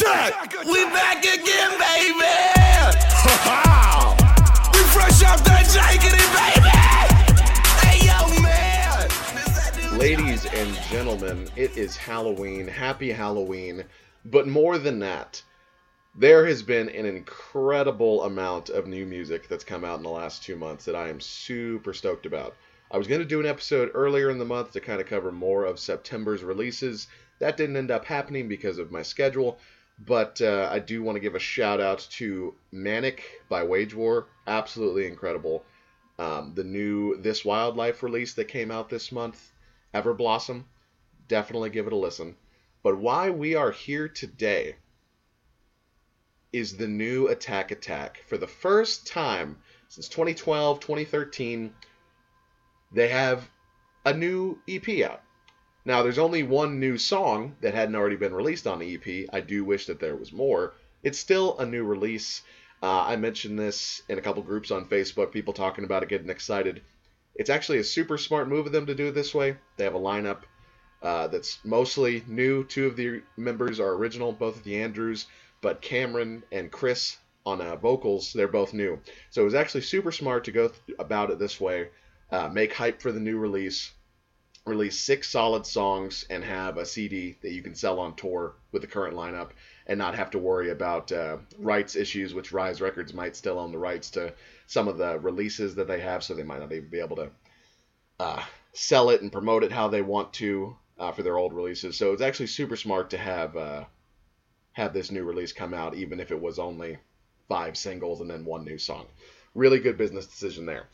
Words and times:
Attack, 0.00 0.54
attack! 0.54 0.64
We 0.64 0.84
back 0.84 1.24
again, 1.24 1.72
baby! 1.76 2.14
we 4.72 4.78
fresh 4.94 5.24
off 5.24 5.42
that 5.42 5.66
jackety, 5.74 6.24
baby! 6.38 6.70
Hey, 7.82 8.06
yo, 8.06 8.18
man! 8.40 9.06
Is 9.06 9.56
that 9.56 9.74
the- 9.74 9.98
Ladies 9.98 10.46
and 10.46 10.72
gentlemen, 10.88 11.48
it 11.56 11.76
is 11.76 11.96
Halloween. 11.96 12.68
Happy 12.68 13.10
Halloween. 13.10 13.82
But 14.24 14.46
more 14.46 14.78
than 14.78 15.00
that, 15.00 15.42
there 16.14 16.46
has 16.46 16.62
been 16.62 16.88
an 16.90 17.04
incredible 17.04 18.22
amount 18.22 18.68
of 18.70 18.86
new 18.86 19.04
music 19.04 19.48
that's 19.48 19.64
come 19.64 19.84
out 19.84 19.96
in 19.96 20.04
the 20.04 20.10
last 20.10 20.44
two 20.44 20.54
months 20.54 20.84
that 20.84 20.94
I 20.94 21.08
am 21.08 21.20
super 21.20 21.92
stoked 21.92 22.24
about. 22.24 22.54
I 22.92 22.98
was 22.98 23.08
going 23.08 23.20
to 23.20 23.26
do 23.26 23.40
an 23.40 23.46
episode 23.46 23.90
earlier 23.94 24.30
in 24.30 24.38
the 24.38 24.44
month 24.44 24.70
to 24.74 24.80
kind 24.80 25.00
of 25.00 25.08
cover 25.08 25.32
more 25.32 25.64
of 25.64 25.80
September's 25.80 26.44
releases. 26.44 27.08
That 27.40 27.56
didn't 27.56 27.76
end 27.76 27.90
up 27.90 28.04
happening 28.04 28.46
because 28.46 28.78
of 28.78 28.92
my 28.92 29.02
schedule, 29.02 29.58
but 29.98 30.40
uh, 30.40 30.68
I 30.70 30.78
do 30.78 31.02
want 31.02 31.16
to 31.16 31.20
give 31.20 31.34
a 31.34 31.40
shout 31.40 31.80
out 31.80 32.06
to 32.12 32.54
Manic 32.70 33.42
by 33.48 33.64
Wage 33.64 33.94
War. 33.94 34.26
Absolutely 34.46 35.06
incredible. 35.06 35.64
Um, 36.18 36.52
the 36.54 36.64
new 36.64 37.16
This 37.16 37.44
Wild 37.44 37.76
Life 37.76 38.02
release 38.02 38.34
that 38.34 38.46
came 38.46 38.70
out 38.70 38.88
this 38.88 39.12
month, 39.12 39.52
Ever 39.92 40.14
Blossom. 40.14 40.66
Definitely 41.26 41.70
give 41.70 41.86
it 41.86 41.92
a 41.92 41.96
listen. 41.96 42.36
But 42.82 42.98
why 42.98 43.30
we 43.30 43.54
are 43.54 43.70
here 43.70 44.08
today 44.08 44.76
is 46.52 46.76
the 46.76 46.88
new 46.88 47.28
Attack 47.28 47.70
Attack. 47.70 48.22
For 48.26 48.38
the 48.38 48.46
first 48.46 49.06
time 49.06 49.58
since 49.88 50.08
2012, 50.08 50.80
2013, 50.80 51.74
they 52.92 53.08
have 53.08 53.50
a 54.04 54.14
new 54.14 54.58
EP 54.68 54.88
out. 55.04 55.22
Now, 55.88 56.02
there's 56.02 56.18
only 56.18 56.42
one 56.42 56.80
new 56.80 56.98
song 56.98 57.56
that 57.62 57.72
hadn't 57.72 57.94
already 57.94 58.16
been 58.16 58.34
released 58.34 58.66
on 58.66 58.78
the 58.78 58.94
EP. 58.94 59.26
I 59.32 59.40
do 59.40 59.64
wish 59.64 59.86
that 59.86 59.98
there 59.98 60.16
was 60.16 60.34
more. 60.34 60.74
It's 61.02 61.18
still 61.18 61.58
a 61.58 61.64
new 61.64 61.82
release. 61.82 62.42
Uh, 62.82 63.04
I 63.04 63.16
mentioned 63.16 63.58
this 63.58 64.02
in 64.06 64.18
a 64.18 64.20
couple 64.20 64.42
groups 64.42 64.70
on 64.70 64.84
Facebook, 64.84 65.32
people 65.32 65.54
talking 65.54 65.84
about 65.84 66.02
it, 66.02 66.10
getting 66.10 66.28
excited. 66.28 66.82
It's 67.36 67.48
actually 67.48 67.78
a 67.78 67.84
super 67.84 68.18
smart 68.18 68.50
move 68.50 68.66
of 68.66 68.72
them 68.72 68.84
to 68.84 68.94
do 68.94 69.06
it 69.06 69.14
this 69.14 69.34
way. 69.34 69.56
They 69.78 69.84
have 69.84 69.94
a 69.94 69.98
lineup 69.98 70.42
uh, 71.02 71.28
that's 71.28 71.58
mostly 71.64 72.22
new. 72.26 72.64
Two 72.64 72.86
of 72.86 72.94
the 72.94 73.22
members 73.38 73.80
are 73.80 73.94
original, 73.94 74.30
both 74.32 74.58
of 74.58 74.64
the 74.64 74.82
Andrews, 74.82 75.24
but 75.62 75.80
Cameron 75.80 76.42
and 76.52 76.70
Chris 76.70 77.16
on 77.46 77.62
uh, 77.62 77.76
vocals, 77.76 78.34
they're 78.34 78.46
both 78.46 78.74
new. 78.74 79.00
So 79.30 79.40
it 79.40 79.46
was 79.46 79.54
actually 79.54 79.80
super 79.80 80.12
smart 80.12 80.44
to 80.44 80.52
go 80.52 80.68
th- 80.68 80.98
about 80.98 81.30
it 81.30 81.38
this 81.38 81.58
way. 81.58 81.88
Uh, 82.30 82.48
make 82.48 82.74
hype 82.74 83.00
for 83.00 83.10
the 83.10 83.20
new 83.20 83.38
release, 83.38 83.90
release 84.68 84.98
six 84.98 85.28
solid 85.28 85.66
songs, 85.66 86.24
and 86.30 86.44
have 86.44 86.76
a 86.76 86.86
CD 86.86 87.36
that 87.42 87.52
you 87.52 87.62
can 87.62 87.74
sell 87.74 87.98
on 87.98 88.14
tour 88.14 88.54
with 88.72 88.82
the 88.82 88.88
current 88.88 89.16
lineup, 89.16 89.50
and 89.86 89.98
not 89.98 90.14
have 90.14 90.30
to 90.30 90.38
worry 90.38 90.70
about 90.70 91.10
uh, 91.10 91.38
rights 91.58 91.96
issues, 91.96 92.34
which 92.34 92.52
Rise 92.52 92.80
Records 92.80 93.14
might 93.14 93.36
still 93.36 93.58
own 93.58 93.72
the 93.72 93.78
rights 93.78 94.10
to 94.10 94.34
some 94.66 94.88
of 94.88 94.98
the 94.98 95.18
releases 95.18 95.74
that 95.76 95.88
they 95.88 96.00
have, 96.00 96.22
so 96.22 96.34
they 96.34 96.42
might 96.42 96.60
not 96.60 96.72
even 96.72 96.88
be 96.88 97.00
able 97.00 97.16
to 97.16 97.30
uh, 98.20 98.42
sell 98.72 99.10
it 99.10 99.22
and 99.22 99.32
promote 99.32 99.64
it 99.64 99.72
how 99.72 99.88
they 99.88 100.02
want 100.02 100.32
to 100.34 100.76
uh, 100.98 101.12
for 101.12 101.22
their 101.22 101.38
old 101.38 101.52
releases. 101.52 101.96
So 101.96 102.12
it's 102.12 102.22
actually 102.22 102.46
super 102.46 102.76
smart 102.76 103.10
to 103.10 103.18
have 103.18 103.56
uh, 103.56 103.84
have 104.72 104.92
this 104.92 105.10
new 105.10 105.24
release 105.24 105.52
come 105.52 105.74
out, 105.74 105.94
even 105.94 106.20
if 106.20 106.30
it 106.30 106.40
was 106.40 106.58
only 106.58 106.98
five 107.48 107.76
singles 107.76 108.20
and 108.20 108.30
then 108.30 108.44
one 108.44 108.64
new 108.64 108.78
song. 108.78 109.06
Really 109.54 109.80
good 109.80 109.96
business 109.96 110.26
decision 110.26 110.66
there. 110.66 110.86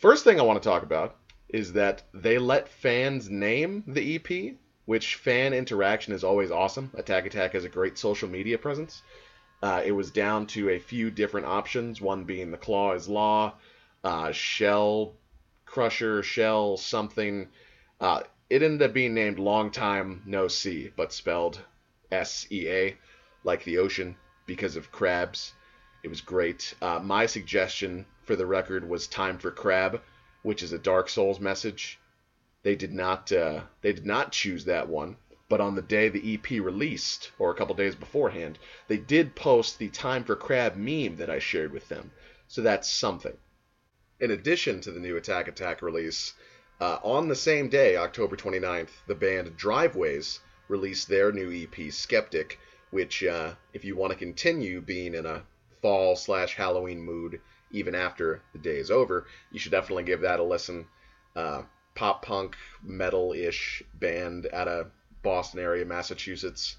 First 0.00 0.24
thing 0.24 0.40
I 0.40 0.42
want 0.42 0.62
to 0.62 0.68
talk 0.68 0.82
about 0.82 1.16
is 1.52 1.74
that 1.74 2.02
they 2.14 2.38
let 2.38 2.68
fans 2.68 3.28
name 3.28 3.84
the 3.86 4.16
EP, 4.16 4.54
which 4.86 5.16
fan 5.16 5.52
interaction 5.52 6.12
is 6.12 6.24
always 6.24 6.50
awesome. 6.50 6.90
Attack 6.94 7.26
Attack 7.26 7.52
has 7.52 7.64
a 7.64 7.68
great 7.68 7.98
social 7.98 8.28
media 8.28 8.58
presence. 8.58 9.02
Uh, 9.62 9.82
it 9.84 9.92
was 9.92 10.10
down 10.10 10.46
to 10.46 10.70
a 10.70 10.78
few 10.78 11.10
different 11.10 11.46
options, 11.46 12.00
one 12.00 12.24
being 12.24 12.50
the 12.50 12.56
Claw 12.56 12.92
is 12.94 13.08
Law, 13.08 13.54
uh, 14.02 14.32
Shell 14.32 15.14
Crusher, 15.66 16.22
Shell 16.22 16.78
something. 16.78 17.48
Uh, 18.00 18.22
it 18.50 18.62
ended 18.62 18.82
up 18.82 18.92
being 18.92 19.14
named 19.14 19.38
Long 19.38 19.70
Time 19.70 20.22
No 20.26 20.48
Sea, 20.48 20.90
but 20.96 21.12
spelled 21.12 21.60
S 22.10 22.46
E 22.50 22.68
A, 22.68 22.96
like 23.44 23.62
the 23.64 23.78
ocean, 23.78 24.16
because 24.46 24.74
of 24.74 24.90
crabs. 24.90 25.52
It 26.02 26.08
was 26.08 26.20
great. 26.20 26.74
Uh, 26.82 26.98
my 26.98 27.26
suggestion 27.26 28.04
for 28.24 28.34
the 28.36 28.46
record 28.46 28.88
was 28.88 29.06
Time 29.06 29.38
for 29.38 29.50
Crab, 29.52 30.00
which 30.42 30.62
is 30.62 30.72
a 30.72 30.78
Dark 30.78 31.08
Souls 31.08 31.40
message. 31.40 31.98
They 32.62 32.76
did 32.76 32.92
not 32.92 33.32
uh, 33.32 33.62
they 33.80 33.92
did 33.92 34.06
not 34.06 34.32
choose 34.32 34.64
that 34.64 34.88
one, 34.88 35.16
but 35.48 35.60
on 35.60 35.74
the 35.74 35.82
day 35.82 36.08
the 36.08 36.34
EP 36.34 36.50
released, 36.50 37.30
or 37.38 37.50
a 37.50 37.54
couple 37.54 37.74
days 37.74 37.94
beforehand, 37.94 38.58
they 38.88 38.96
did 38.96 39.36
post 39.36 39.78
the 39.78 39.88
Time 39.88 40.24
for 40.24 40.36
Crab 40.36 40.76
meme 40.76 41.16
that 41.16 41.30
I 41.30 41.38
shared 41.38 41.72
with 41.72 41.88
them. 41.88 42.10
So 42.48 42.62
that's 42.62 42.90
something. 42.90 43.36
In 44.20 44.30
addition 44.30 44.80
to 44.80 44.92
the 44.92 45.00
new 45.00 45.16
Attack 45.16 45.48
Attack 45.48 45.82
release, 45.82 46.34
uh, 46.80 46.98
on 47.02 47.28
the 47.28 47.36
same 47.36 47.68
day, 47.68 47.96
October 47.96 48.36
29th, 48.36 48.90
the 49.06 49.14
band 49.14 49.56
Driveways 49.56 50.40
released 50.68 51.08
their 51.08 51.32
new 51.32 51.52
EP, 51.52 51.92
Skeptic, 51.92 52.58
which, 52.90 53.22
uh, 53.22 53.54
if 53.72 53.84
you 53.84 53.94
want 53.94 54.12
to 54.12 54.18
continue 54.18 54.80
being 54.80 55.14
in 55.14 55.26
a 55.26 55.44
fall 55.80 56.16
slash 56.16 56.56
Halloween 56.56 57.00
mood 57.00 57.40
even 57.72 57.94
after 57.94 58.42
the 58.52 58.58
day 58.58 58.76
is 58.76 58.90
over, 58.90 59.26
you 59.50 59.58
should 59.58 59.72
definitely 59.72 60.04
give 60.04 60.20
that 60.20 60.40
a 60.40 60.44
listen. 60.44 60.86
Uh, 61.34 61.62
pop 61.94 62.24
punk, 62.24 62.56
metal 62.82 63.32
ish 63.32 63.82
band 63.94 64.48
out 64.52 64.68
of 64.68 64.90
Boston 65.22 65.60
area, 65.60 65.84
Massachusetts. 65.84 66.76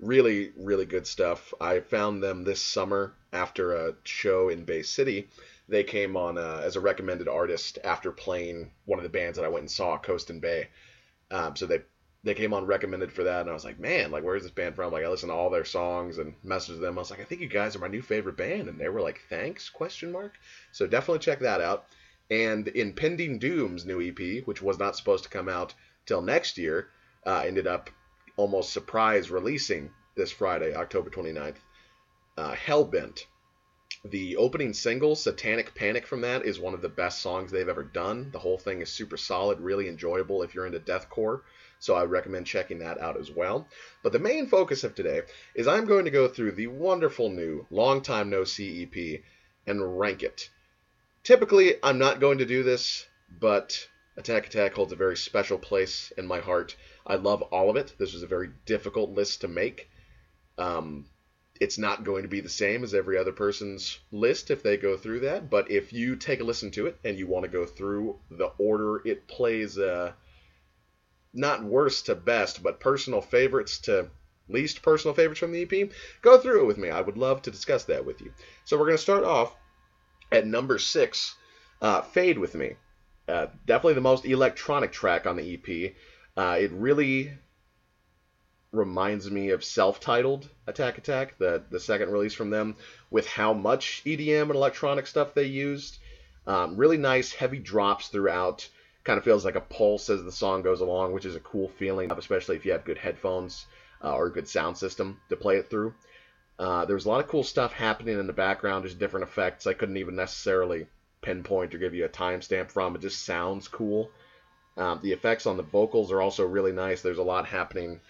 Really, 0.00 0.52
really 0.56 0.86
good 0.86 1.06
stuff. 1.06 1.54
I 1.60 1.80
found 1.80 2.22
them 2.22 2.44
this 2.44 2.60
summer 2.60 3.14
after 3.32 3.74
a 3.74 3.94
show 4.04 4.48
in 4.48 4.64
Bay 4.64 4.82
City 4.82 5.28
they 5.68 5.84
came 5.84 6.16
on 6.16 6.38
uh, 6.38 6.60
as 6.62 6.76
a 6.76 6.80
recommended 6.80 7.28
artist 7.28 7.78
after 7.82 8.12
playing 8.12 8.70
one 8.84 8.98
of 8.98 9.02
the 9.02 9.08
bands 9.08 9.36
that 9.36 9.44
I 9.44 9.48
went 9.48 9.62
and 9.62 9.70
saw, 9.70 9.98
Coast 9.98 10.30
and 10.30 10.40
Bay. 10.40 10.68
Um, 11.30 11.56
so 11.56 11.66
they 11.66 11.82
they 12.26 12.34
came 12.34 12.52
on 12.52 12.66
recommended 12.66 13.12
for 13.12 13.22
that, 13.22 13.42
and 13.42 13.50
I 13.50 13.52
was 13.52 13.64
like, 13.64 13.78
man, 13.78 14.10
like 14.10 14.24
where's 14.24 14.42
this 14.42 14.50
band 14.50 14.74
from? 14.74 14.92
Like 14.92 15.04
I 15.04 15.08
listened 15.08 15.30
to 15.30 15.36
all 15.36 15.48
their 15.48 15.64
songs 15.64 16.18
and 16.18 16.34
messaged 16.44 16.80
them. 16.80 16.98
I 16.98 17.00
was 17.00 17.10
like, 17.12 17.20
I 17.20 17.24
think 17.24 17.40
you 17.40 17.48
guys 17.48 17.76
are 17.76 17.78
my 17.78 17.86
new 17.86 18.02
favorite 18.02 18.36
band, 18.36 18.68
and 18.68 18.80
they 18.80 18.88
were 18.88 19.00
like, 19.00 19.20
thanks? 19.30 19.70
Question 19.70 20.10
mark. 20.10 20.32
So 20.72 20.88
definitely 20.88 21.20
check 21.20 21.38
that 21.38 21.60
out. 21.60 21.86
And 22.28 22.66
Impending 22.66 23.38
Doom's 23.38 23.86
new 23.86 24.02
EP, 24.02 24.44
which 24.44 24.60
was 24.60 24.76
not 24.76 24.96
supposed 24.96 25.22
to 25.22 25.30
come 25.30 25.48
out 25.48 25.72
till 26.04 26.20
next 26.20 26.58
year, 26.58 26.88
uh, 27.24 27.44
ended 27.46 27.68
up 27.68 27.90
almost 28.36 28.72
surprise 28.72 29.30
releasing 29.30 29.90
this 30.16 30.32
Friday, 30.32 30.74
October 30.74 31.10
29th. 31.10 31.58
Uh, 32.36 32.54
Hellbent 32.54 33.24
the 34.10 34.36
opening 34.36 34.72
single, 34.72 35.16
Satanic 35.16 35.74
Panic, 35.74 36.06
from 36.06 36.20
that 36.20 36.44
is 36.44 36.60
one 36.60 36.74
of 36.74 36.82
the 36.82 36.88
best 36.88 37.20
songs 37.20 37.50
they've 37.50 37.68
ever 37.68 37.82
done. 37.82 38.30
The 38.30 38.38
whole 38.38 38.58
thing 38.58 38.80
is 38.80 38.90
super 38.90 39.16
solid, 39.16 39.60
really 39.60 39.88
enjoyable 39.88 40.42
if 40.42 40.54
you're 40.54 40.66
into 40.66 40.78
deathcore. 40.78 41.40
So 41.86 41.94
I 41.94 42.02
recommend 42.02 42.48
checking 42.48 42.80
that 42.80 43.00
out 43.00 43.16
as 43.16 43.30
well. 43.30 43.68
But 44.02 44.10
the 44.10 44.18
main 44.18 44.48
focus 44.48 44.82
of 44.82 44.96
today 44.96 45.22
is 45.54 45.68
I'm 45.68 45.84
going 45.84 46.06
to 46.06 46.10
go 46.10 46.26
through 46.26 46.50
the 46.50 46.66
wonderful 46.66 47.30
new 47.30 47.64
Long 47.70 48.02
Time 48.02 48.28
No 48.28 48.42
Sea 48.42 48.82
EP 48.82 49.20
and 49.68 49.96
rank 49.96 50.24
it. 50.24 50.50
Typically, 51.22 51.76
I'm 51.84 51.98
not 51.98 52.18
going 52.18 52.38
to 52.38 52.44
do 52.44 52.64
this, 52.64 53.06
but 53.38 53.86
Attack 54.16 54.48
Attack 54.48 54.74
holds 54.74 54.92
a 54.92 54.96
very 54.96 55.16
special 55.16 55.58
place 55.58 56.12
in 56.18 56.26
my 56.26 56.40
heart. 56.40 56.74
I 57.06 57.14
love 57.14 57.42
all 57.42 57.70
of 57.70 57.76
it. 57.76 57.94
This 57.98 58.14
was 58.14 58.24
a 58.24 58.26
very 58.26 58.50
difficult 58.64 59.10
list 59.10 59.42
to 59.42 59.48
make. 59.48 59.88
Um, 60.58 61.06
it's 61.60 61.78
not 61.78 62.02
going 62.02 62.22
to 62.22 62.28
be 62.28 62.40
the 62.40 62.48
same 62.48 62.82
as 62.82 62.94
every 62.94 63.16
other 63.16 63.30
person's 63.30 64.00
list 64.10 64.50
if 64.50 64.60
they 64.60 64.76
go 64.76 64.96
through 64.96 65.20
that. 65.20 65.48
But 65.48 65.70
if 65.70 65.92
you 65.92 66.16
take 66.16 66.40
a 66.40 66.44
listen 66.44 66.72
to 66.72 66.86
it 66.86 66.98
and 67.04 67.16
you 67.16 67.28
want 67.28 67.44
to 67.44 67.48
go 67.48 67.64
through 67.64 68.18
the 68.28 68.50
order 68.58 69.06
it 69.06 69.28
plays, 69.28 69.78
uh, 69.78 70.14
not 71.36 71.62
worst 71.62 72.06
to 72.06 72.14
best, 72.14 72.62
but 72.62 72.80
personal 72.80 73.20
favorites 73.20 73.78
to 73.80 74.10
least 74.48 74.82
personal 74.82 75.14
favorites 75.14 75.40
from 75.40 75.52
the 75.52 75.62
EP, 75.62 75.90
go 76.22 76.38
through 76.38 76.62
it 76.62 76.66
with 76.66 76.78
me. 76.78 76.90
I 76.90 77.00
would 77.00 77.16
love 77.16 77.42
to 77.42 77.50
discuss 77.50 77.84
that 77.84 78.04
with 78.04 78.20
you. 78.20 78.32
So 78.64 78.76
we're 78.76 78.86
going 78.86 78.96
to 78.96 79.02
start 79.02 79.24
off 79.24 79.54
at 80.30 80.46
number 80.46 80.78
six, 80.78 81.34
uh, 81.82 82.02
Fade 82.02 82.38
with 82.38 82.54
Me. 82.54 82.76
Uh, 83.28 83.46
definitely 83.66 83.94
the 83.94 84.00
most 84.00 84.24
electronic 84.24 84.92
track 84.92 85.26
on 85.26 85.36
the 85.36 85.54
EP. 85.54 85.94
Uh, 86.36 86.58
it 86.60 86.70
really 86.72 87.32
reminds 88.72 89.30
me 89.30 89.50
of 89.50 89.64
self-titled 89.64 90.48
Attack 90.66 90.98
Attack, 90.98 91.38
the 91.38 91.62
the 91.70 91.80
second 91.80 92.10
release 92.10 92.34
from 92.34 92.50
them, 92.50 92.76
with 93.10 93.26
how 93.26 93.52
much 93.52 94.02
EDM 94.04 94.42
and 94.42 94.54
electronic 94.54 95.06
stuff 95.06 95.34
they 95.34 95.46
used. 95.46 95.98
Um, 96.46 96.76
really 96.76 96.98
nice, 96.98 97.32
heavy 97.32 97.58
drops 97.58 98.08
throughout. 98.08 98.68
Kind 99.06 99.18
of 99.18 99.24
feels 99.24 99.44
like 99.44 99.54
a 99.54 99.60
pulse 99.60 100.10
as 100.10 100.24
the 100.24 100.32
song 100.32 100.62
goes 100.62 100.80
along, 100.80 101.12
which 101.12 101.24
is 101.24 101.36
a 101.36 101.40
cool 101.40 101.68
feeling, 101.68 102.10
especially 102.10 102.56
if 102.56 102.66
you 102.66 102.72
have 102.72 102.84
good 102.84 102.98
headphones 102.98 103.64
uh, 104.02 104.12
or 104.12 104.26
a 104.26 104.32
good 104.32 104.48
sound 104.48 104.76
system 104.76 105.20
to 105.28 105.36
play 105.36 105.58
it 105.58 105.70
through. 105.70 105.94
Uh, 106.58 106.84
there 106.86 106.96
was 106.96 107.06
a 107.06 107.08
lot 107.08 107.20
of 107.20 107.28
cool 107.28 107.44
stuff 107.44 107.72
happening 107.72 108.18
in 108.18 108.26
the 108.26 108.32
background, 108.32 108.84
just 108.84 108.98
different 108.98 109.28
effects 109.28 109.64
I 109.64 109.74
couldn't 109.74 109.98
even 109.98 110.16
necessarily 110.16 110.88
pinpoint 111.22 111.72
or 111.72 111.78
give 111.78 111.94
you 111.94 112.04
a 112.04 112.08
timestamp 112.08 112.72
from. 112.72 112.96
It 112.96 113.02
just 113.02 113.24
sounds 113.24 113.68
cool. 113.68 114.10
Um, 114.76 114.98
the 115.04 115.12
effects 115.12 115.46
on 115.46 115.56
the 115.56 115.62
vocals 115.62 116.10
are 116.10 116.20
also 116.20 116.44
really 116.44 116.72
nice. 116.72 117.00
There's 117.00 117.18
a 117.18 117.22
lot 117.22 117.46
happening 117.46 118.00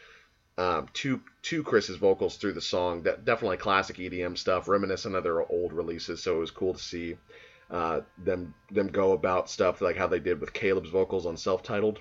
um, 0.57 0.89
to 0.95 1.21
to 1.43 1.63
Chris's 1.63 1.99
vocals 1.99 2.37
through 2.37 2.55
the 2.55 2.61
song. 2.63 3.03
De- 3.03 3.19
definitely 3.19 3.59
classic 3.59 3.97
EDM 3.97 4.39
stuff, 4.39 4.67
reminiscent 4.67 5.15
of 5.15 5.25
their 5.25 5.41
old 5.41 5.75
releases. 5.75 6.23
So 6.23 6.37
it 6.37 6.41
was 6.41 6.51
cool 6.51 6.73
to 6.73 6.83
see 6.83 7.17
uh, 7.71 8.01
them 8.19 8.55
them 8.71 8.89
go 8.89 9.13
about 9.13 9.51
stuff 9.51 9.81
like 9.81 9.97
how 9.97 10.07
they 10.07 10.21
did 10.21 10.41
with 10.41 10.53
Caleb's 10.53 10.91
vocals 10.91 11.27
on 11.27 11.37
self-titled. 11.37 12.01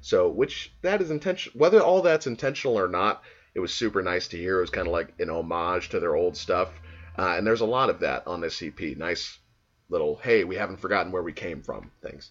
So 0.00 0.28
which 0.28 0.72
that 0.82 1.00
is 1.00 1.10
intentional. 1.10 1.58
Whether 1.58 1.80
all 1.80 2.02
that's 2.02 2.26
intentional 2.26 2.78
or 2.78 2.88
not, 2.88 3.22
it 3.54 3.60
was 3.60 3.72
super 3.72 4.02
nice 4.02 4.28
to 4.28 4.36
hear. 4.36 4.58
It 4.58 4.62
was 4.62 4.70
kind 4.70 4.86
of 4.86 4.92
like 4.92 5.14
an 5.18 5.30
homage 5.30 5.90
to 5.90 6.00
their 6.00 6.16
old 6.16 6.36
stuff. 6.36 6.70
Uh, 7.18 7.34
and 7.36 7.46
there's 7.46 7.60
a 7.60 7.66
lot 7.66 7.90
of 7.90 8.00
that 8.00 8.26
on 8.26 8.40
this 8.40 8.62
EP. 8.62 8.80
Nice 8.96 9.38
little 9.90 10.16
hey, 10.16 10.44
we 10.44 10.56
haven't 10.56 10.80
forgotten 10.80 11.12
where 11.12 11.22
we 11.22 11.32
came 11.32 11.62
from 11.62 11.90
things. 12.02 12.30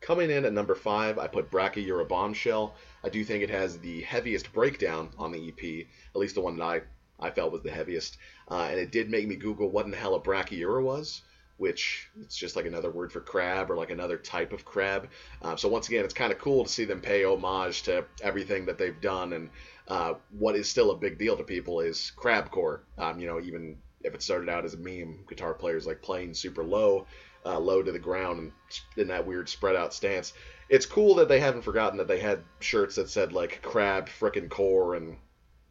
Coming 0.00 0.30
in 0.30 0.44
at 0.44 0.52
number 0.52 0.74
five, 0.74 1.18
I 1.18 1.26
put 1.26 1.50
Brachyura 1.50 2.06
Bombshell. 2.06 2.74
I 3.02 3.08
do 3.08 3.24
think 3.24 3.42
it 3.42 3.50
has 3.50 3.78
the 3.78 4.02
heaviest 4.02 4.52
breakdown 4.52 5.10
on 5.18 5.32
the 5.32 5.48
EP, 5.48 5.86
at 6.14 6.20
least 6.20 6.36
the 6.36 6.42
one 6.42 6.56
that 6.58 6.62
I, 6.62 6.82
I 7.18 7.30
felt 7.30 7.52
was 7.52 7.62
the 7.62 7.70
heaviest. 7.70 8.18
Uh, 8.50 8.68
and 8.70 8.78
it 8.78 8.92
did 8.92 9.10
make 9.10 9.26
me 9.26 9.36
Google 9.36 9.70
what 9.70 9.84
in 9.84 9.90
the 9.90 9.96
hell 9.96 10.14
a 10.14 10.20
Brachyura 10.20 10.82
was, 10.82 11.22
which 11.56 12.08
it's 12.20 12.36
just 12.36 12.56
like 12.56 12.66
another 12.66 12.90
word 12.90 13.12
for 13.12 13.20
crab 13.20 13.70
or 13.70 13.76
like 13.76 13.90
another 13.90 14.18
type 14.18 14.52
of 14.52 14.64
crab. 14.64 15.08
Uh, 15.42 15.56
so 15.56 15.68
once 15.68 15.88
again, 15.88 16.04
it's 16.04 16.14
kind 16.14 16.32
of 16.32 16.38
cool 16.38 16.64
to 16.64 16.70
see 16.70 16.84
them 16.84 17.00
pay 17.00 17.24
homage 17.24 17.82
to 17.84 18.04
everything 18.22 18.66
that 18.66 18.78
they've 18.78 19.00
done. 19.00 19.32
And 19.32 19.50
uh, 19.88 20.14
what 20.30 20.56
is 20.56 20.68
still 20.68 20.90
a 20.90 20.96
big 20.96 21.18
deal 21.18 21.36
to 21.36 21.44
people 21.44 21.80
is 21.80 22.12
crabcore. 22.16 22.80
Um, 22.98 23.18
you 23.18 23.26
know, 23.26 23.40
even 23.40 23.78
if 24.02 24.14
it 24.14 24.22
started 24.22 24.48
out 24.48 24.64
as 24.64 24.74
a 24.74 24.78
meme, 24.78 25.24
guitar 25.28 25.54
players 25.54 25.86
like 25.86 26.02
playing 26.02 26.34
super 26.34 26.64
low 26.64 27.06
uh, 27.46 27.58
low 27.58 27.82
to 27.82 27.92
the 27.92 27.98
ground 27.98 28.40
and 28.40 28.52
in 28.96 29.08
that 29.08 29.26
weird 29.26 29.48
spread 29.48 29.76
out 29.76 29.94
stance. 29.94 30.32
It's 30.68 30.84
cool 30.84 31.14
that 31.14 31.28
they 31.28 31.38
haven't 31.38 31.62
forgotten 31.62 31.98
that 31.98 32.08
they 32.08 32.18
had 32.18 32.42
shirts 32.58 32.96
that 32.96 33.08
said 33.08 33.32
like 33.32 33.62
crab 33.62 34.08
frickin' 34.08 34.50
core 34.50 34.96
and, 34.96 35.16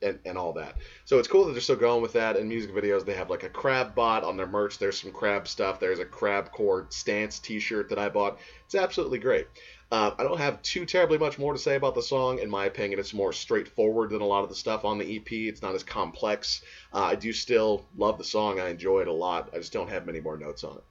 and 0.01 0.19
and 0.25 0.37
all 0.37 0.53
that. 0.53 0.75
So 1.05 1.19
it's 1.19 1.27
cool 1.27 1.45
that 1.45 1.53
they're 1.53 1.61
still 1.61 1.75
going 1.75 2.01
with 2.01 2.13
that. 2.13 2.35
In 2.35 2.47
music 2.47 2.73
videos, 2.73 3.05
they 3.05 3.13
have 3.13 3.29
like 3.29 3.43
a 3.43 3.49
crab 3.49 3.95
bot 3.95 4.23
on 4.23 4.37
their 4.37 4.47
merch. 4.47 4.77
There's 4.77 4.99
some 4.99 5.11
crab 5.11 5.47
stuff. 5.47 5.79
There's 5.79 5.99
a 5.99 6.05
crab 6.05 6.51
core 6.51 6.87
stance 6.89 7.39
T-shirt 7.39 7.89
that 7.89 7.99
I 7.99 8.09
bought. 8.09 8.39
It's 8.65 8.75
absolutely 8.75 9.19
great. 9.19 9.47
Uh, 9.91 10.11
I 10.17 10.23
don't 10.23 10.39
have 10.39 10.61
too 10.61 10.85
terribly 10.85 11.17
much 11.17 11.37
more 11.37 11.53
to 11.53 11.59
say 11.59 11.75
about 11.75 11.95
the 11.95 12.01
song. 12.01 12.39
In 12.39 12.49
my 12.49 12.65
opinion, 12.65 12.99
it's 12.99 13.13
more 13.13 13.31
straightforward 13.31 14.09
than 14.09 14.21
a 14.21 14.25
lot 14.25 14.43
of 14.43 14.49
the 14.49 14.55
stuff 14.55 14.83
on 14.83 14.97
the 14.97 15.15
EP. 15.17 15.31
It's 15.31 15.61
not 15.61 15.75
as 15.75 15.83
complex. 15.83 16.61
Uh, 16.91 17.03
I 17.03 17.15
do 17.15 17.31
still 17.31 17.85
love 17.95 18.17
the 18.17 18.23
song. 18.23 18.59
I 18.59 18.69
enjoy 18.69 19.01
it 19.01 19.07
a 19.07 19.13
lot. 19.13 19.51
I 19.53 19.57
just 19.57 19.73
don't 19.73 19.89
have 19.89 20.05
many 20.05 20.19
more 20.19 20.37
notes 20.37 20.63
on 20.63 20.77
it. 20.77 20.83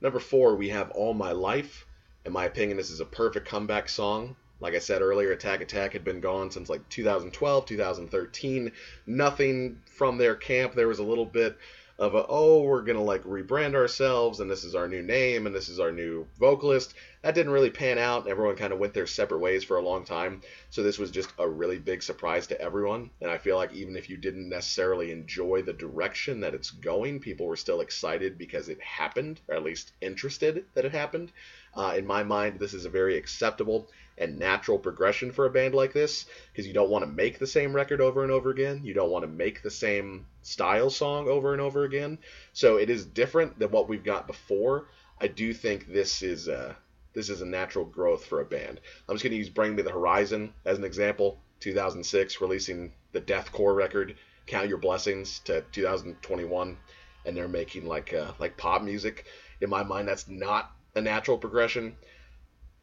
Number 0.00 0.18
four, 0.18 0.56
we 0.56 0.68
have 0.68 0.90
All 0.90 1.14
My 1.14 1.32
Life. 1.32 1.86
In 2.26 2.32
my 2.32 2.44
opinion, 2.44 2.76
this 2.76 2.90
is 2.90 3.00
a 3.00 3.06
perfect 3.06 3.48
comeback 3.48 3.88
song. 3.88 4.36
Like 4.64 4.74
I 4.74 4.78
said 4.78 5.02
earlier, 5.02 5.30
Attack 5.30 5.60
Attack 5.60 5.92
had 5.92 6.04
been 6.04 6.20
gone 6.20 6.50
since 6.50 6.70
like 6.70 6.88
2012, 6.88 7.66
2013. 7.66 8.72
Nothing 9.06 9.82
from 9.84 10.16
their 10.16 10.34
camp. 10.34 10.74
There 10.74 10.88
was 10.88 11.00
a 11.00 11.04
little 11.04 11.26
bit 11.26 11.58
of 11.96 12.16
a, 12.16 12.26
oh, 12.28 12.62
we're 12.62 12.82
going 12.82 12.96
to 12.98 13.02
like 13.02 13.22
rebrand 13.22 13.74
ourselves 13.74 14.40
and 14.40 14.50
this 14.50 14.64
is 14.64 14.74
our 14.74 14.88
new 14.88 15.02
name 15.02 15.46
and 15.46 15.54
this 15.54 15.68
is 15.68 15.78
our 15.78 15.92
new 15.92 16.26
vocalist. 16.40 16.92
That 17.22 17.36
didn't 17.36 17.52
really 17.52 17.70
pan 17.70 17.98
out. 17.98 18.26
Everyone 18.26 18.56
kind 18.56 18.72
of 18.72 18.80
went 18.80 18.94
their 18.94 19.06
separate 19.06 19.38
ways 19.38 19.62
for 19.62 19.76
a 19.76 19.82
long 19.82 20.04
time. 20.04 20.42
So 20.70 20.82
this 20.82 20.98
was 20.98 21.12
just 21.12 21.30
a 21.38 21.48
really 21.48 21.78
big 21.78 22.02
surprise 22.02 22.48
to 22.48 22.60
everyone. 22.60 23.10
And 23.20 23.30
I 23.30 23.38
feel 23.38 23.56
like 23.56 23.72
even 23.72 23.96
if 23.96 24.10
you 24.10 24.16
didn't 24.16 24.48
necessarily 24.48 25.12
enjoy 25.12 25.62
the 25.62 25.72
direction 25.72 26.40
that 26.40 26.54
it's 26.54 26.72
going, 26.72 27.20
people 27.20 27.46
were 27.46 27.56
still 27.56 27.80
excited 27.80 28.38
because 28.38 28.68
it 28.68 28.80
happened, 28.80 29.40
or 29.48 29.54
at 29.54 29.62
least 29.62 29.92
interested 30.00 30.64
that 30.74 30.84
it 30.84 30.92
happened. 30.92 31.30
Uh, 31.76 31.94
in 31.96 32.06
my 32.06 32.24
mind, 32.24 32.58
this 32.58 32.74
is 32.74 32.84
a 32.84 32.90
very 32.90 33.16
acceptable 33.16 33.88
and 34.18 34.38
natural 34.38 34.78
progression 34.78 35.32
for 35.32 35.46
a 35.46 35.50
band 35.50 35.74
like 35.74 35.92
this 35.92 36.26
because 36.52 36.66
you 36.66 36.72
don't 36.72 36.90
want 36.90 37.04
to 37.04 37.10
make 37.10 37.38
the 37.38 37.46
same 37.46 37.74
record 37.74 38.00
over 38.00 38.22
and 38.22 38.32
over 38.32 38.50
again. 38.50 38.80
You 38.84 38.94
don't 38.94 39.10
want 39.10 39.24
to 39.24 39.30
make 39.30 39.62
the 39.62 39.70
same 39.70 40.26
style 40.44 40.90
song 40.90 41.28
over 41.28 41.52
and 41.52 41.60
over 41.60 41.84
again. 41.84 42.18
So 42.52 42.76
it 42.76 42.90
is 42.90 43.04
different 43.04 43.58
than 43.58 43.70
what 43.70 43.88
we've 43.88 44.04
got 44.04 44.26
before. 44.26 44.88
I 45.20 45.26
do 45.26 45.52
think 45.52 45.86
this 45.86 46.22
is 46.22 46.48
a, 46.48 46.76
this 47.14 47.28
is 47.28 47.40
a 47.40 47.46
natural 47.46 47.84
growth 47.84 48.24
for 48.24 48.40
a 48.40 48.44
band. 48.44 48.80
I'm 49.08 49.14
just 49.14 49.24
going 49.24 49.32
to 49.32 49.38
use 49.38 49.48
Bring 49.48 49.74
Me 49.74 49.82
the 49.82 49.90
Horizon 49.90 50.52
as 50.64 50.78
an 50.78 50.84
example. 50.84 51.40
2006 51.60 52.40
releasing 52.40 52.92
the 53.12 53.20
deathcore 53.20 53.74
record 53.74 54.16
Count 54.46 54.68
Your 54.68 54.78
Blessings 54.78 55.38
to 55.40 55.62
2021 55.72 56.76
and 57.24 57.36
they're 57.36 57.48
making 57.48 57.86
like 57.86 58.12
uh, 58.12 58.32
like 58.38 58.56
pop 58.56 58.82
music. 58.82 59.24
In 59.60 59.70
my 59.70 59.82
mind 59.82 60.08
that's 60.08 60.28
not 60.28 60.72
a 60.94 61.00
natural 61.00 61.38
progression 61.38 61.96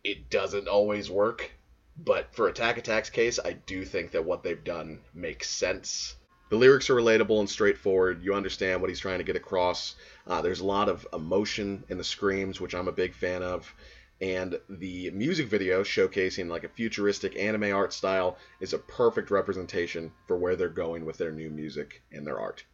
it 0.03 0.29
doesn't 0.29 0.67
always 0.67 1.09
work. 1.09 1.51
But 1.97 2.33
for 2.33 2.47
Attack 2.47 2.77
Attack's 2.77 3.09
case, 3.09 3.39
I 3.43 3.53
do 3.53 3.85
think 3.85 4.11
that 4.11 4.25
what 4.25 4.43
they've 4.43 4.63
done 4.63 5.01
makes 5.13 5.49
sense. 5.49 6.15
The 6.51 6.57
lyrics 6.57 6.89
are 6.89 6.95
relatable 6.95 7.39
and 7.39 7.49
straightforward. 7.49 8.25
You 8.25 8.33
understand 8.33 8.81
what 8.81 8.89
he's 8.89 8.99
trying 8.99 9.19
to 9.19 9.23
get 9.23 9.37
across. 9.37 9.95
Uh, 10.27 10.41
there's 10.41 10.59
a 10.59 10.65
lot 10.65 10.89
of 10.89 11.07
emotion 11.13 11.85
in 11.87 11.97
the 11.97 12.03
screams, 12.03 12.59
which 12.59 12.75
I'm 12.75 12.89
a 12.89 12.91
big 12.91 13.13
fan 13.13 13.41
of. 13.41 13.73
And 14.19 14.59
the 14.67 15.11
music 15.11 15.47
video 15.47 15.81
showcasing 15.81 16.49
like 16.49 16.65
a 16.65 16.69
futuristic 16.69 17.37
anime 17.37 17.73
art 17.73 17.93
style 17.93 18.37
is 18.59 18.73
a 18.73 18.79
perfect 18.79 19.31
representation 19.31 20.11
for 20.27 20.37
where 20.37 20.57
they're 20.57 20.67
going 20.67 21.05
with 21.05 21.17
their 21.17 21.31
new 21.31 21.49
music 21.49 22.03
and 22.11 22.27
their 22.27 22.37
art. 22.37 22.65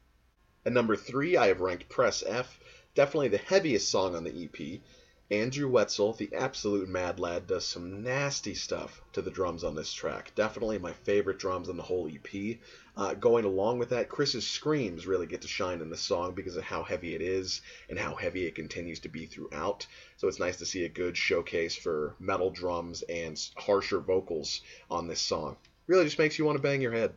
At 0.65 0.73
number 0.73 0.95
three, 0.95 1.37
I 1.37 1.45
have 1.45 1.61
ranked 1.61 1.87
Press 1.87 2.23
F, 2.25 2.59
definitely 2.95 3.27
the 3.27 3.37
heaviest 3.37 3.91
song 3.91 4.15
on 4.15 4.23
the 4.23 4.45
EP, 4.45 4.81
Andrew 5.29 5.67
Wetzel, 5.67 6.13
the 6.13 6.33
absolute 6.33 6.87
mad 6.87 7.19
lad, 7.19 7.47
does 7.47 7.65
some 7.65 8.01
nasty 8.01 8.53
stuff 8.53 9.01
to 9.11 9.21
the 9.21 9.29
drums 9.29 9.61
on 9.65 9.75
this 9.75 9.91
track. 9.91 10.31
Definitely 10.35 10.77
my 10.77 10.93
favorite 10.93 11.37
drums 11.37 11.67
on 11.67 11.75
the 11.75 11.83
whole 11.83 12.09
EP. 12.09 12.57
Uh, 12.95 13.13
going 13.13 13.43
along 13.43 13.77
with 13.77 13.89
that, 13.89 14.07
Chris's 14.07 14.47
screams 14.47 15.05
really 15.05 15.27
get 15.27 15.41
to 15.41 15.47
shine 15.49 15.81
in 15.81 15.89
this 15.89 15.99
song 15.99 16.33
because 16.33 16.55
of 16.55 16.63
how 16.63 16.81
heavy 16.81 17.13
it 17.13 17.21
is 17.21 17.61
and 17.89 17.99
how 17.99 18.15
heavy 18.15 18.45
it 18.45 18.55
continues 18.55 18.99
to 19.01 19.09
be 19.09 19.25
throughout. 19.25 19.85
So 20.15 20.29
it's 20.29 20.39
nice 20.39 20.55
to 20.59 20.65
see 20.65 20.85
a 20.85 20.89
good 20.89 21.17
showcase 21.17 21.75
for 21.75 22.15
metal 22.19 22.49
drums 22.49 23.01
and 23.01 23.37
harsher 23.57 23.99
vocals 23.99 24.61
on 24.89 25.07
this 25.07 25.19
song. 25.19 25.57
Really 25.87 26.05
just 26.05 26.19
makes 26.19 26.39
you 26.39 26.45
want 26.45 26.55
to 26.55 26.63
bang 26.63 26.79
your 26.79 26.93
head. 26.93 27.13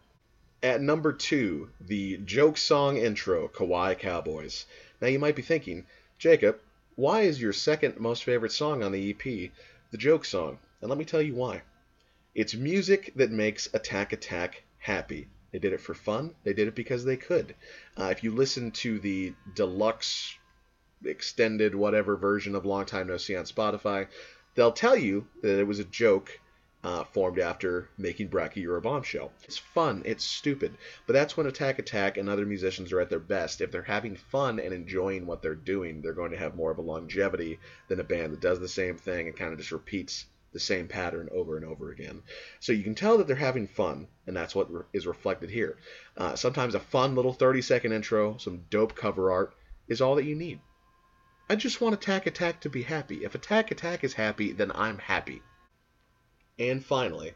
At 0.65 0.81
number 0.81 1.13
two, 1.13 1.71
the 1.81 2.17
joke 2.17 2.59
song 2.59 2.97
intro, 2.97 3.47
Kawaii 3.47 3.97
Cowboys. 3.97 4.67
Now 5.01 5.07
you 5.07 5.21
might 5.21 5.37
be 5.37 5.43
thinking, 5.43 5.87
Jacob, 6.19 6.59
why 7.01 7.23
is 7.23 7.41
your 7.41 7.55
second 7.55 7.99
most 7.99 8.25
favorite 8.25 8.53
song 8.53 8.83
on 8.83 8.93
the 8.93 9.11
EP 9.11 9.51
the 9.91 9.97
joke 9.97 10.23
song? 10.23 10.59
And 10.83 10.91
let 10.91 10.99
me 10.99 11.07
tell 11.07 11.23
you 11.23 11.35
why. 11.35 11.63
It's 12.35 12.55
music 12.55 13.15
that 13.17 13.31
makes 13.31 13.73
Attack 13.73 14.13
Attack 14.13 14.65
happy. 14.77 15.29
They 15.51 15.59
did 15.59 15.73
it 15.73 15.81
for 15.81 15.95
fun. 15.95 16.35
They 16.45 16.53
did 16.53 16.69
it 16.69 16.75
because 16.75 17.07
they 17.07 17.17
could. 17.17 17.55
Uh, 17.99 18.09
if 18.11 18.23
you 18.23 18.33
listen 18.33 18.71
to 18.73 18.99
the 19.01 19.33
deluxe, 19.55 20.37
extended, 21.03 21.75
whatever 21.75 22.17
version 22.17 22.55
of 22.55 22.67
Long 22.67 22.85
Time 22.85 23.07
No 23.07 23.17
Sea 23.17 23.37
on 23.37 23.45
Spotify, 23.47 24.07
they'll 24.55 24.71
tell 24.71 24.97
you 24.97 25.27
that 25.41 25.59
it 25.59 25.67
was 25.67 25.79
a 25.79 25.85
joke 25.85 26.39
uh, 26.83 27.05
formed 27.05 27.39
after 27.39 27.89
making 27.99 28.29
Brachyura 28.29 28.83
Bombshell. 28.83 29.33
It's 29.45 29.59
fun, 29.59 30.03
it's 30.07 30.25
stupid, 30.25 30.77
but 31.07 31.13
that's 31.13 31.37
when 31.37 31.47
Attack 31.47 31.79
Attack 31.79 32.17
and 32.17 32.29
other 32.29 32.47
musicians 32.47 32.93
are 32.93 33.01
at 33.01 33.11
their 33.11 33.19
best. 33.19 33.61
If 33.61 33.71
they're 33.71 33.83
having 33.83 34.17
fun 34.17 34.59
and 34.59 34.73
enjoying 34.73 35.27
what 35.27 35.43
they're 35.43 35.55
doing, 35.55 36.01
they're 36.01 36.13
going 36.13 36.31
to 36.31 36.39
have 36.39 36.55
more 36.57 36.71
of 36.71 36.79
a 36.79 36.83
longevity 36.83 37.59
than 37.89 38.01
a 38.01 38.05
band 38.05 38.33
that 38.33 38.41
does 38.41 38.61
the 38.61 38.69
same 38.69 38.97
thing 38.97 39.27
and 39.27 39.37
kind 39.37 39.53
of 39.53 39.59
just 39.59 39.73
repeats 39.73 40.27
the 40.53 40.61
same 40.61 40.89
pattern 40.89 41.29
over 41.33 41.57
and 41.57 41.65
over 41.65 41.91
again. 41.91 42.23
So 42.59 42.73
you 42.73 42.83
can 42.83 42.95
tell 42.95 43.19
that 43.19 43.27
they're 43.27 43.37
having 43.37 43.67
fun, 43.67 44.09
and 44.27 44.37
that's 44.37 44.55
what 44.55 44.73
re- 44.73 44.83
is 44.93 45.07
reflected 45.07 45.51
here. 45.51 45.77
Uh, 46.17 46.35
sometimes 46.35 46.75
a 46.75 46.81
fun 46.81 47.15
little 47.15 47.33
30 47.33 47.63
second 47.63 47.93
intro, 47.93 48.37
some 48.39 48.65
dope 48.71 48.95
cover 48.95 49.31
art, 49.31 49.55
is 49.87 50.01
all 50.01 50.17
that 50.17 50.25
you 50.25 50.35
need. 50.35 50.61
I 51.49 51.57
just 51.57 51.81
want 51.81 51.95
Attack 51.95 52.27
Attack 52.27 52.61
to 52.61 52.71
be 52.71 52.83
happy. 52.83 53.25
If 53.25 53.35
Attack 53.35 53.71
Attack 53.71 54.03
is 54.03 54.15
happy, 54.15 54.53
then 54.53 54.73
I'm 54.75 54.99
happy. 54.99 55.43
And 56.61 56.85
finally, 56.85 57.33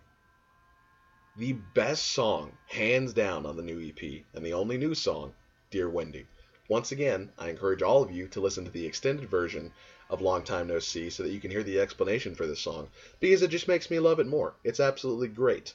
the 1.34 1.54
best 1.54 2.12
song, 2.12 2.58
hands 2.66 3.14
down, 3.14 3.46
on 3.46 3.56
the 3.56 3.62
new 3.62 3.80
EP, 3.80 4.22
and 4.34 4.44
the 4.44 4.52
only 4.52 4.76
new 4.76 4.94
song, 4.94 5.32
Dear 5.70 5.88
Wendy. 5.88 6.26
Once 6.68 6.92
again, 6.92 7.32
I 7.38 7.48
encourage 7.48 7.80
all 7.80 8.02
of 8.02 8.10
you 8.10 8.28
to 8.28 8.40
listen 8.42 8.66
to 8.66 8.70
the 8.70 8.84
extended 8.84 9.30
version 9.30 9.72
of 10.10 10.20
Long 10.20 10.44
Time 10.44 10.66
No 10.66 10.78
Sea 10.78 11.08
so 11.08 11.22
that 11.22 11.32
you 11.32 11.40
can 11.40 11.50
hear 11.50 11.62
the 11.62 11.80
explanation 11.80 12.34
for 12.34 12.46
this 12.46 12.60
song, 12.60 12.90
because 13.18 13.40
it 13.40 13.48
just 13.48 13.66
makes 13.66 13.90
me 13.90 13.98
love 13.98 14.20
it 14.20 14.26
more. 14.26 14.56
It's 14.62 14.78
absolutely 14.78 15.28
great. 15.28 15.72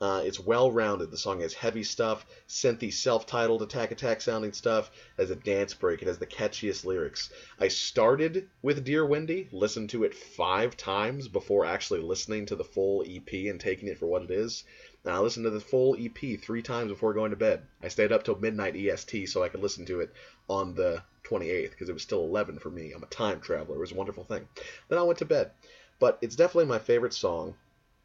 Uh, 0.00 0.22
it's 0.24 0.38
well 0.38 0.70
rounded. 0.70 1.10
The 1.10 1.18
song 1.18 1.40
has 1.40 1.52
heavy 1.52 1.82
stuff, 1.82 2.24
synthy, 2.48 2.92
self 2.92 3.26
titled 3.26 3.62
Attack 3.62 3.90
Attack 3.90 4.20
sounding 4.20 4.52
stuff, 4.52 4.92
as 5.18 5.30
a 5.30 5.34
dance 5.34 5.74
break, 5.74 6.02
it 6.02 6.06
has 6.06 6.18
the 6.18 6.26
catchiest 6.26 6.84
lyrics. 6.84 7.30
I 7.58 7.66
started 7.66 8.48
with 8.62 8.84
Dear 8.84 9.04
Wendy, 9.04 9.48
listened 9.50 9.90
to 9.90 10.04
it 10.04 10.14
five 10.14 10.76
times 10.76 11.26
before 11.26 11.64
actually 11.64 11.98
listening 11.98 12.46
to 12.46 12.54
the 12.54 12.62
full 12.62 13.04
EP 13.08 13.50
and 13.50 13.58
taking 13.58 13.88
it 13.88 13.98
for 13.98 14.06
what 14.06 14.22
it 14.22 14.30
is. 14.30 14.62
And 15.02 15.12
I 15.12 15.18
listened 15.18 15.44
to 15.46 15.50
the 15.50 15.58
full 15.58 15.96
EP 15.98 16.38
three 16.40 16.62
times 16.62 16.92
before 16.92 17.12
going 17.12 17.32
to 17.32 17.36
bed. 17.36 17.66
I 17.82 17.88
stayed 17.88 18.12
up 18.12 18.22
till 18.22 18.38
midnight 18.38 18.76
EST 18.76 19.28
so 19.28 19.42
I 19.42 19.48
could 19.48 19.62
listen 19.62 19.84
to 19.86 19.98
it 19.98 20.12
on 20.48 20.76
the 20.76 21.02
28th 21.24 21.70
because 21.70 21.88
it 21.88 21.94
was 21.94 22.04
still 22.04 22.22
11 22.22 22.60
for 22.60 22.70
me. 22.70 22.92
I'm 22.92 23.02
a 23.02 23.06
time 23.06 23.40
traveler. 23.40 23.74
It 23.74 23.80
was 23.80 23.90
a 23.90 23.96
wonderful 23.96 24.22
thing. 24.22 24.46
Then 24.88 25.00
I 25.00 25.02
went 25.02 25.18
to 25.18 25.24
bed. 25.24 25.50
But 25.98 26.18
it's 26.20 26.36
definitely 26.36 26.66
my 26.66 26.78
favorite 26.78 27.14
song 27.14 27.56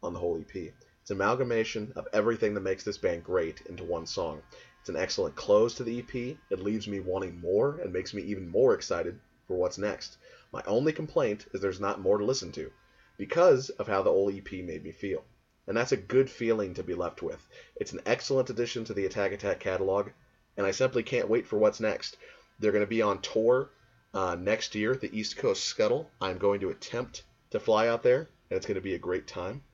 on 0.02 0.12
the 0.12 0.18
whole 0.18 0.40
EP. 0.40 0.72
It's 1.04 1.10
an 1.10 1.18
amalgamation 1.18 1.92
of 1.96 2.08
everything 2.14 2.54
that 2.54 2.62
makes 2.62 2.82
this 2.82 2.96
band 2.96 3.24
great 3.24 3.60
into 3.66 3.84
one 3.84 4.06
song. 4.06 4.40
It's 4.80 4.88
an 4.88 4.96
excellent 4.96 5.36
close 5.36 5.74
to 5.74 5.84
the 5.84 5.98
EP. 5.98 6.38
It 6.48 6.60
leaves 6.60 6.88
me 6.88 6.98
wanting 6.98 7.38
more 7.42 7.78
and 7.82 7.92
makes 7.92 8.14
me 8.14 8.22
even 8.22 8.48
more 8.48 8.72
excited 8.72 9.20
for 9.46 9.54
what's 9.58 9.76
next. 9.76 10.16
My 10.50 10.62
only 10.66 10.94
complaint 10.94 11.44
is 11.52 11.60
there's 11.60 11.78
not 11.78 12.00
more 12.00 12.16
to 12.16 12.24
listen 12.24 12.52
to 12.52 12.72
because 13.18 13.68
of 13.68 13.86
how 13.86 14.00
the 14.00 14.08
old 14.08 14.34
EP 14.34 14.50
made 14.64 14.82
me 14.82 14.92
feel. 14.92 15.22
And 15.66 15.76
that's 15.76 15.92
a 15.92 15.98
good 15.98 16.30
feeling 16.30 16.72
to 16.72 16.82
be 16.82 16.94
left 16.94 17.20
with. 17.20 17.46
It's 17.76 17.92
an 17.92 18.00
excellent 18.06 18.48
addition 18.48 18.86
to 18.86 18.94
the 18.94 19.04
Attack 19.04 19.32
Attack 19.32 19.60
catalog, 19.60 20.08
and 20.56 20.66
I 20.66 20.70
simply 20.70 21.02
can't 21.02 21.28
wait 21.28 21.46
for 21.46 21.58
what's 21.58 21.80
next. 21.80 22.16
They're 22.60 22.72
going 22.72 22.82
to 22.82 22.86
be 22.86 23.02
on 23.02 23.20
tour 23.20 23.68
uh, 24.14 24.36
next 24.36 24.74
year, 24.74 24.94
the 24.94 25.14
East 25.14 25.36
Coast 25.36 25.64
Scuttle. 25.64 26.10
I'm 26.18 26.38
going 26.38 26.60
to 26.60 26.70
attempt 26.70 27.24
to 27.50 27.60
fly 27.60 27.88
out 27.88 28.02
there, 28.02 28.30
and 28.48 28.56
it's 28.56 28.64
going 28.64 28.76
to 28.76 28.80
be 28.80 28.94
a 28.94 28.98
great 28.98 29.26
time. 29.26 29.64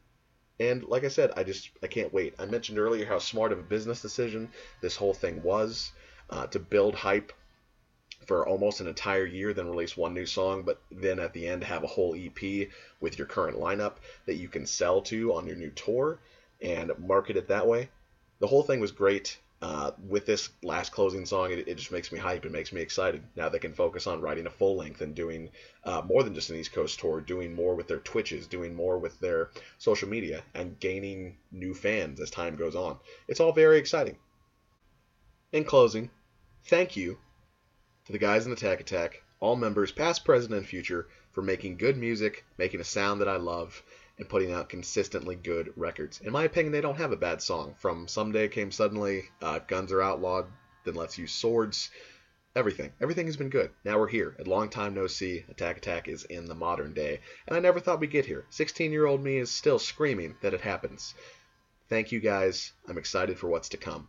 And 0.61 0.85
like 0.85 1.05
I 1.05 1.09
said, 1.09 1.33
I 1.37 1.43
just 1.43 1.71
I 1.83 1.87
can't 1.87 2.13
wait. 2.13 2.35
I 2.39 2.45
mentioned 2.45 2.79
earlier 2.79 3.07
how 3.07 3.19
smart 3.19 3.51
of 3.51 3.59
a 3.59 3.63
business 3.63 4.03
decision 4.03 4.51
this 4.83 4.95
whole 4.95 5.15
thing 5.15 5.43
was 5.43 5.91
uh, 6.29 6.47
to 6.49 6.59
build 6.59 6.95
hype 6.95 7.33
for 8.27 8.47
almost 8.47 8.81
an 8.81 8.87
entire 8.87 9.25
year, 9.25 9.55
then 9.55 9.69
release 9.69 9.97
one 9.97 10.13
new 10.13 10.27
song, 10.27 10.63
but 10.63 10.81
then 10.91 11.19
at 11.19 11.33
the 11.33 11.49
end 11.49 11.65
have 11.65 11.83
a 11.83 11.89
whole 11.89 12.15
EP 12.15 12.69
with 13.01 13.19
your 13.19 13.27
current 13.27 13.59
lineup 13.59 13.95
that 14.27 14.35
you 14.35 14.49
can 14.49 14.67
sell 14.67 15.01
to 15.01 15.33
on 15.33 15.47
your 15.47 15.57
new 15.57 15.71
tour 15.71 16.19
and 16.61 16.93
market 16.99 17.39
it 17.39 17.49
that 17.49 17.67
way. 17.67 17.89
The 18.39 18.47
whole 18.47 18.63
thing 18.63 18.81
was 18.81 18.93
great. 18.93 19.39
Uh, 19.63 19.91
with 20.09 20.25
this 20.25 20.49
last 20.63 20.91
closing 20.91 21.27
song, 21.27 21.53
it, 21.53 21.69
it, 21.69 21.77
just 21.77 21.93
makes 21.93 22.11
me 22.11 22.19
hype. 22.19 22.47
It 22.47 22.53
makes 22.53 22.73
me 22.73 22.81
excited. 22.81 23.23
Now 23.37 23.51
they 23.51 23.59
can 23.59 23.75
focus 23.75 24.07
on 24.07 24.23
writing 24.23 24.47
a 24.47 24.51
full 24.51 24.77
length 24.77 25.03
and 25.03 25.15
doing 25.15 25.51
uh, 25.85 26.01
more 26.07 26.23
than 26.23 26.35
just 26.35 26.49
an 26.49 26.57
East 26.57 26.73
Coast 26.73 26.99
tour, 26.99 27.21
doing 27.21 27.55
more 27.55 27.75
with 27.75 27.87
their 27.87 27.99
Twitches, 27.99 28.47
doing 28.47 28.75
more 28.75 28.99
with 28.99 29.21
their 29.21 29.51
social 29.77 30.09
media, 30.09 30.43
and 30.55 30.81
gaining 30.81 31.37
new 31.53 31.75
fans 31.75 32.21
as 32.21 32.31
time 32.31 32.57
goes 32.57 32.75
on. 32.75 32.99
It's 33.29 33.41
all 33.41 33.53
very 33.53 33.77
exciting. 33.77 34.17
In 35.53 35.65
closing, 35.65 36.11
thank 36.65 36.97
you 36.97 37.19
to 38.07 38.13
the 38.13 38.19
guys 38.19 38.47
in 38.47 38.53
Attack 38.53 38.81
Attack, 38.81 39.23
all 39.41 39.57
members, 39.57 39.93
past, 39.93 40.25
present, 40.25 40.55
and 40.55 40.67
future, 40.67 41.07
for 41.33 41.43
making 41.43 41.77
good 41.77 41.97
music, 41.97 42.45
making 42.57 42.81
a 42.81 42.85
sound 42.85 43.21
that 43.21 43.29
I 43.29 43.37
love, 43.37 43.83
and 44.21 44.29
putting 44.29 44.53
out 44.53 44.69
consistently 44.69 45.35
good 45.35 45.73
records. 45.77 46.21
In 46.21 46.31
my 46.31 46.45
opinion, 46.45 46.73
they 46.73 46.83
don't 46.83 46.99
have 46.99 47.11
a 47.11 47.17
bad 47.17 47.41
song. 47.41 47.75
From 47.79 48.07
Someday 48.07 48.49
Came 48.49 48.71
Suddenly, 48.71 49.25
uh, 49.41 49.61
Guns 49.61 49.93
Are 49.93 50.03
Outlawed, 50.03 50.47
Then 50.85 50.95
Let's 50.95 51.17
Use 51.17 51.33
Swords, 51.33 51.91
everything. 52.55 52.93
Everything 53.01 53.25
has 53.27 53.39
been 53.39 53.49
good. 53.49 53.71
Now 53.83 53.99
we're 53.99 54.09
here. 54.09 54.37
At 54.39 54.47
Long 54.47 54.69
Time 54.69 54.93
No 54.93 55.07
Sea, 55.07 55.47
Attack 55.49 55.79
Attack 55.79 56.09
is 56.09 56.25
in 56.25 56.45
the 56.45 56.55
modern 56.55 56.93
day. 56.93 57.21
And 57.49 57.57
I 57.57 57.61
never 57.61 57.81
thought 57.81 57.99
we'd 57.99 58.11
get 58.11 58.27
here. 58.27 58.45
16 58.51 58.93
year 58.93 59.07
old 59.07 59.25
me 59.25 59.39
is 59.39 59.51
still 59.51 59.79
screaming 59.79 60.37
that 60.43 60.53
it 60.53 60.61
happens. 60.61 61.15
Thank 61.89 62.13
you 62.13 62.21
guys. 62.21 62.73
I'm 62.87 62.99
excited 62.99 63.39
for 63.39 63.49
what's 63.49 63.71
to 63.71 63.79
come. 63.79 64.07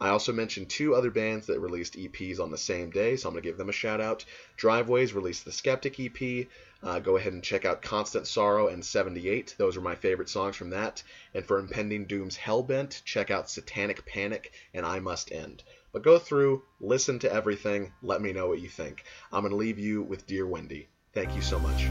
I 0.00 0.10
also 0.10 0.32
mentioned 0.32 0.68
two 0.68 0.94
other 0.94 1.10
bands 1.10 1.46
that 1.46 1.60
released 1.60 1.94
EPs 1.94 2.38
on 2.38 2.50
the 2.50 2.58
same 2.58 2.90
day, 2.90 3.16
so 3.16 3.28
I'm 3.28 3.34
going 3.34 3.42
to 3.42 3.48
give 3.48 3.58
them 3.58 3.68
a 3.68 3.72
shout 3.72 4.00
out. 4.00 4.24
Driveways 4.56 5.12
released 5.12 5.44
the 5.44 5.52
Skeptic 5.52 5.98
EP. 5.98 6.46
Uh, 6.82 7.00
go 7.00 7.16
ahead 7.16 7.32
and 7.32 7.42
check 7.42 7.64
out 7.64 7.82
Constant 7.82 8.26
Sorrow 8.26 8.68
and 8.68 8.84
78. 8.84 9.56
Those 9.58 9.76
are 9.76 9.80
my 9.80 9.96
favorite 9.96 10.28
songs 10.28 10.54
from 10.54 10.70
that. 10.70 11.02
And 11.34 11.44
for 11.44 11.58
Impending 11.58 12.06
Doom's 12.06 12.36
Hellbent, 12.36 13.02
check 13.04 13.30
out 13.32 13.50
Satanic 13.50 14.06
Panic 14.06 14.52
and 14.72 14.86
I 14.86 15.00
Must 15.00 15.32
End. 15.32 15.64
But 15.92 16.04
go 16.04 16.18
through, 16.18 16.62
listen 16.80 17.18
to 17.20 17.32
everything, 17.32 17.92
let 18.02 18.20
me 18.20 18.32
know 18.32 18.46
what 18.46 18.60
you 18.60 18.68
think. 18.68 19.04
I'm 19.32 19.42
going 19.42 19.50
to 19.50 19.56
leave 19.56 19.78
you 19.78 20.02
with 20.02 20.26
Dear 20.26 20.46
Wendy. 20.46 20.88
Thank 21.12 21.34
you 21.34 21.42
so 21.42 21.58
much. 21.58 21.88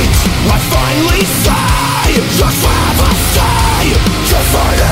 I 0.00 0.58
finally 0.70 1.24
say, 1.24 2.22
just 2.38 2.64
have 2.64 3.00
a 3.00 3.12
say, 3.34 4.87